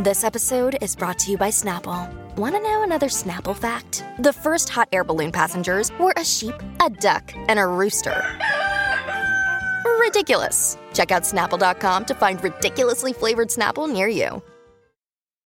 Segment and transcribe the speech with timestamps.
[0.00, 2.12] This episode is brought to you by Snapple.
[2.36, 4.04] Want to know another Snapple fact?
[4.18, 8.22] The first hot air balloon passengers were a sheep, a duck, and a rooster.
[9.98, 10.76] Ridiculous.
[10.92, 14.42] Check out snapple.com to find ridiculously flavored Snapple near you.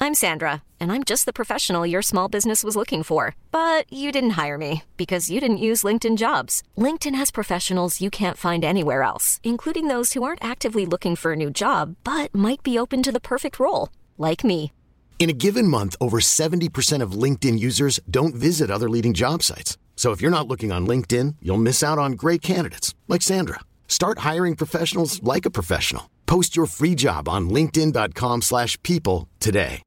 [0.00, 3.36] I'm Sandra, and I'm just the professional your small business was looking for.
[3.52, 6.62] But you didn't hire me because you didn't use LinkedIn jobs.
[6.76, 11.32] LinkedIn has professionals you can't find anywhere else, including those who aren't actively looking for
[11.32, 13.90] a new job but might be open to the perfect role,
[14.22, 14.72] like me.
[15.18, 19.78] In a given month, over 70% of LinkedIn users don't visit other leading job sites.
[19.94, 23.60] So if you're not looking on LinkedIn, you'll miss out on great candidates like Sandra.
[23.86, 26.10] Start hiring professionals like a professional.
[26.26, 29.82] Post your free job on linkedin.com/people today.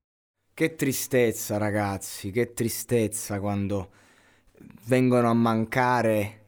[0.53, 3.89] Che tristezza, ragazzi, che tristezza quando
[4.85, 6.45] vengono a mancare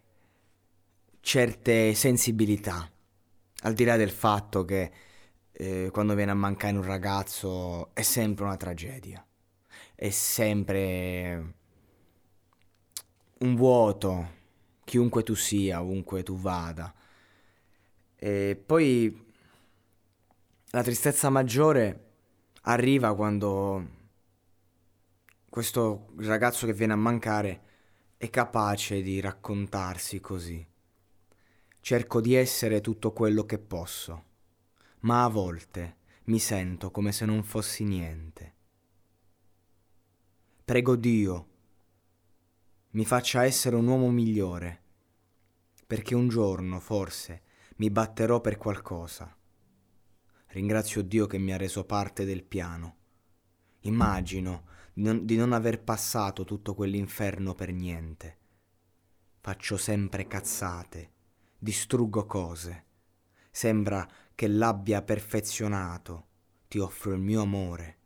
[1.20, 2.89] certe sensibilità.
[3.64, 4.92] Al di là del fatto che
[5.59, 9.25] eh, quando viene a mancare un ragazzo è sempre una tragedia.
[9.95, 11.53] È sempre
[13.39, 14.36] un vuoto,
[14.83, 16.94] chiunque tu sia, ovunque tu vada.
[18.16, 19.25] E poi
[20.69, 22.05] la tristezza maggiore
[22.61, 23.95] arriva quando
[25.49, 27.61] questo ragazzo che viene a mancare
[28.17, 30.64] è capace di raccontarsi così.
[31.80, 34.25] Cerco di essere tutto quello che posso,
[35.02, 38.56] ma a volte mi sento come se non fossi niente.
[40.66, 41.48] Prego Dio
[42.92, 44.82] mi faccia essere un uomo migliore,
[45.86, 47.44] perché un giorno, forse,
[47.77, 49.36] mi batterò per qualcosa.
[50.48, 52.95] Ringrazio Dio che mi ha reso parte del piano.
[53.82, 54.64] Immagino
[54.94, 58.38] di non, aver passato tutto quell'inferno per niente.
[59.42, 61.11] Faccio sempre cazzate,
[61.58, 62.86] distruggo cose.
[63.52, 66.27] Sembra che l'abbia perfezionato.
[66.67, 67.98] Ti offro il mio amore.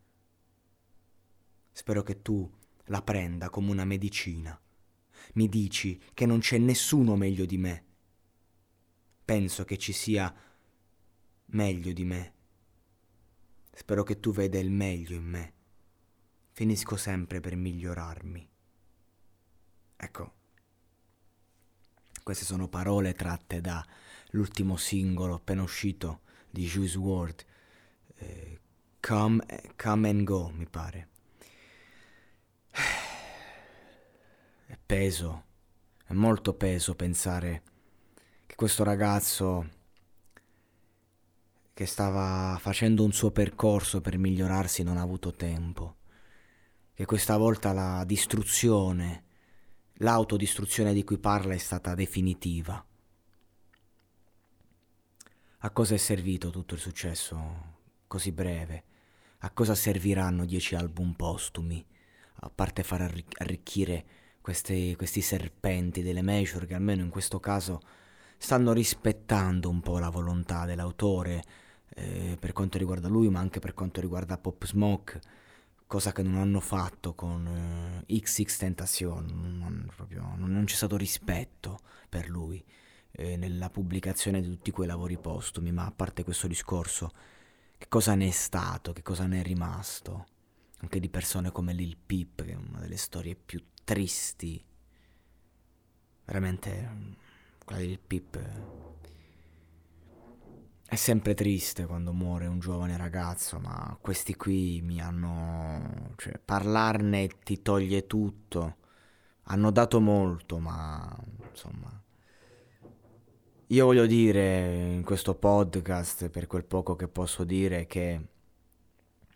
[1.74, 2.50] Spero che tu
[2.86, 4.58] la prenda come una medicina.
[5.34, 7.86] Mi dici che non c'è nessuno meglio di me.
[9.26, 10.34] Penso che ci sia
[11.48, 12.34] meglio di me.
[13.74, 15.54] Spero che tu veda il meglio in me.
[16.54, 18.50] Finisco sempre per migliorarmi.
[19.98, 20.34] Ecco,
[22.24, 23.60] queste sono parole tratte
[24.32, 27.46] dall'ultimo singolo appena uscito di Juice WRLD,
[28.16, 28.60] eh,
[29.00, 31.10] come, come and Go, mi pare.
[34.66, 35.44] È peso,
[36.06, 37.64] è molto peso pensare
[38.46, 39.80] che questo ragazzo
[41.74, 45.98] che stava facendo un suo percorso per migliorarsi non ha avuto tempo,
[46.94, 49.24] che questa volta la distruzione,
[49.96, 52.86] l'autodistruzione di cui parla è stata definitiva.
[55.64, 57.38] A cosa è servito tutto il successo
[58.08, 58.84] così breve?
[59.42, 61.86] A cosa serviranno dieci album postumi?
[62.38, 63.02] A parte far
[63.38, 64.06] arricchire
[64.42, 67.80] questi, questi serpenti delle major che almeno in questo caso
[68.40, 71.44] stanno rispettando un po' la volontà dell'autore
[71.90, 75.22] eh, per quanto riguarda lui, ma anche per quanto riguarda Pop Smoke,
[75.86, 79.26] cosa che non hanno fatto con eh, XX Tentacion,
[79.60, 79.88] non,
[80.38, 81.78] non, c'è stato rispetto
[82.10, 82.66] per lui
[83.12, 87.12] eh, nella pubblicazione di tutti quei lavori postumi, ma a parte questo discorso,
[87.78, 90.26] che cosa ne è stato, che cosa ne è rimasto?
[90.80, 94.64] Anche di persone come Lil Peep, che è una delle storie più tristi,
[96.26, 97.18] veramente
[97.64, 98.40] quella di Lil Peep
[100.92, 106.12] è sempre triste quando muore un giovane ragazzo, ma questi qui mi hanno...
[106.18, 108.76] cioè parlarne ti toglie tutto.
[109.44, 111.18] Hanno dato molto, ma
[111.50, 112.01] insomma...
[113.72, 118.22] Io voglio dire in questo podcast, per quel poco che posso dire, che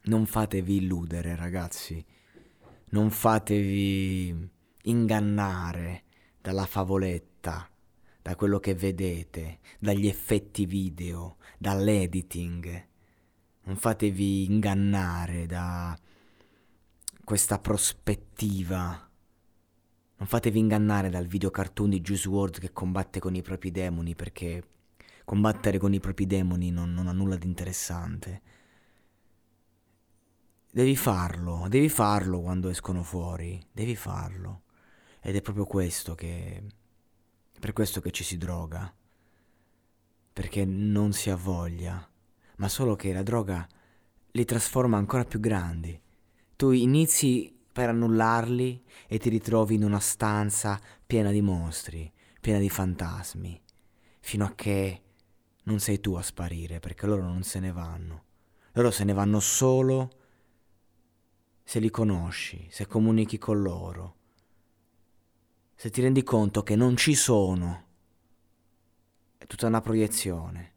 [0.04, 2.06] non fatevi illudere ragazzi,
[2.90, 4.50] non fatevi
[4.84, 6.04] ingannare
[6.42, 7.70] dalla favoletta
[8.22, 12.88] da quello che vedete, dagli effetti video, dall'editing.
[13.64, 15.98] Non fatevi ingannare da
[17.24, 19.10] questa prospettiva.
[20.26, 24.16] Non fatevi ingannare dal video cartoon di Juice WRLD che combatte con i propri demoni
[24.16, 24.64] perché
[25.24, 28.42] combattere con i propri demoni non, non ha nulla di interessante.
[30.72, 34.64] devi farlo, devi farlo quando escono fuori, devi farlo.
[35.22, 36.64] Ed è proprio questo che...
[37.60, 38.92] per questo che ci si droga.
[40.34, 42.10] Perché non si ha voglia,
[42.56, 43.68] ma solo che la droga
[44.32, 46.02] li trasforma ancora più grandi.
[46.56, 52.70] Tu inizi per annullarli e ti ritrovi in una stanza piena di mostri, piena di
[52.70, 53.62] fantasmi,
[54.22, 55.02] fino a che
[55.64, 58.24] non sei tu a sparire, perché loro non se ne vanno.
[58.72, 60.20] Loro se ne vanno solo
[61.66, 64.16] se li conosci, se comunichi con loro,
[65.76, 67.88] se ti rendi conto che non ci sono.
[69.38, 70.76] È tutta una proiezione.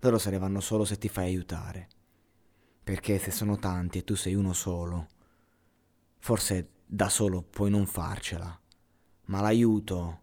[0.00, 1.88] Loro se ne vanno solo se ti fai aiutare.
[2.84, 5.14] Perché se sono tanti e tu sei uno solo,
[6.26, 8.60] forse da solo puoi non farcela,
[9.26, 10.20] ma l'aiuto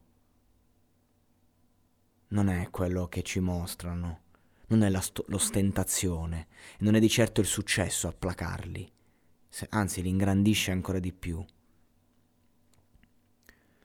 [2.28, 4.24] non è quello che ci mostrano,
[4.68, 6.48] non è st- l'ostentazione,
[6.80, 8.92] non è di certo il successo a placarli,
[9.48, 11.42] se, anzi li ingrandisce ancora di più.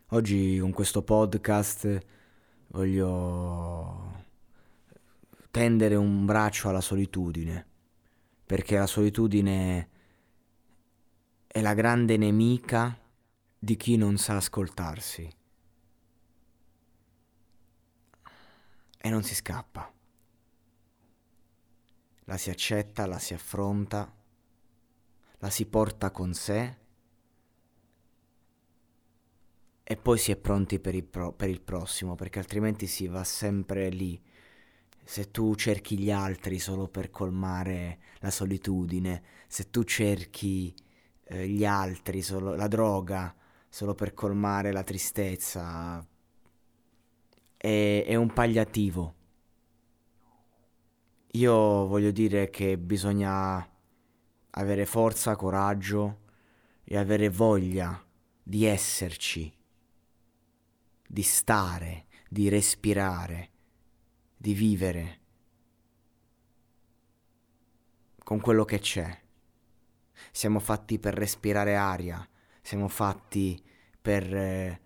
[0.08, 2.04] Oggi con questo podcast
[2.66, 4.24] voglio
[5.52, 7.64] tendere un braccio alla solitudine,
[8.44, 9.90] perché la solitudine
[11.48, 12.96] è la grande nemica
[13.58, 15.36] di chi non sa ascoltarsi.
[18.98, 19.90] e non si scappa.
[22.24, 24.12] La si accetta, la si affronta,
[25.38, 26.76] la si porta con sé
[29.82, 33.24] e poi si è pronti per il, pro- per il prossimo, perché altrimenti si va
[33.24, 34.20] sempre lì.
[35.02, 40.74] Se tu cerchi gli altri solo per colmare la solitudine, se tu cerchi
[41.28, 43.34] eh, gli altri, solo, la droga,
[43.68, 46.06] solo per colmare la tristezza,
[47.56, 49.14] è, è un pagliativo.
[51.32, 53.66] Io voglio dire che bisogna
[54.50, 56.20] avere forza, coraggio
[56.84, 58.02] e avere voglia
[58.42, 59.52] di esserci,
[61.06, 63.50] di stare, di respirare,
[64.36, 65.20] di vivere
[68.24, 69.26] con quello che c'è.
[70.30, 72.26] Siamo fatti per respirare aria,
[72.62, 73.60] siamo fatti
[74.00, 74.80] per eh,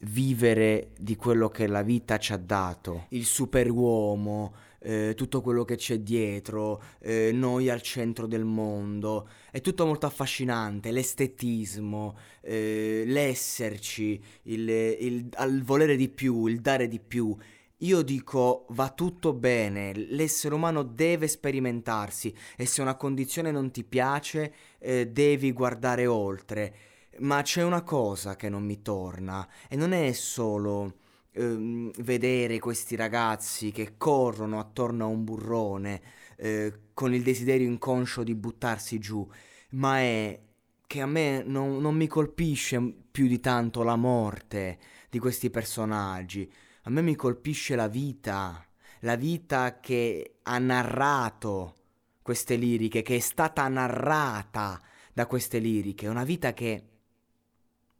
[0.00, 5.76] vivere di quello che la vita ci ha dato, il superuomo, eh, tutto quello che
[5.76, 14.22] c'è dietro, eh, noi al centro del mondo, è tutto molto affascinante, l'estetismo, eh, l'esserci,
[14.44, 17.36] il, il, il volere di più, il dare di più.
[17.80, 23.84] Io dico va tutto bene, l'essere umano deve sperimentarsi e se una condizione non ti
[23.84, 26.74] piace eh, devi guardare oltre.
[27.18, 30.94] Ma c'è una cosa che non mi torna e non è solo
[31.32, 36.02] ehm, vedere questi ragazzi che corrono attorno a un burrone
[36.36, 39.28] eh, con il desiderio inconscio di buttarsi giù,
[39.72, 40.40] ma è
[40.86, 42.80] che a me non, non mi colpisce
[43.10, 44.78] più di tanto la morte
[45.10, 46.50] di questi personaggi,
[46.86, 48.64] a me mi colpisce la vita,
[49.00, 51.74] la vita che ha narrato
[52.22, 54.80] queste liriche, che è stata narrata
[55.12, 56.84] da queste liriche, una vita che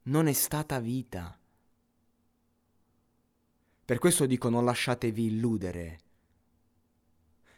[0.03, 1.37] non è stata vita.
[3.85, 5.99] Per questo dico non lasciatevi illudere,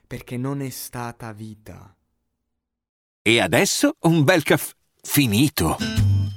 [0.06, 1.94] perché non è stata vita.
[3.20, 4.72] E adesso un bel caffè
[5.02, 6.07] finito.